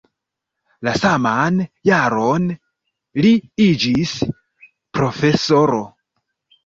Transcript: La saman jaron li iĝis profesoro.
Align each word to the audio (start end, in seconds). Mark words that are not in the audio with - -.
La 0.87 0.93
saman 1.01 1.59
jaron 1.89 2.47
li 3.25 3.35
iĝis 3.67 4.17
profesoro. 4.99 5.83